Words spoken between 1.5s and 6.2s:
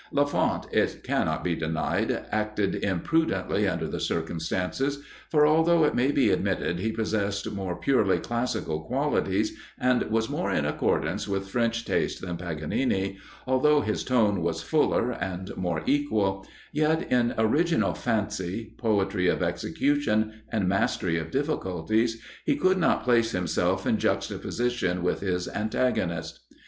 denied, acted imprudently under the circumstances, for although it may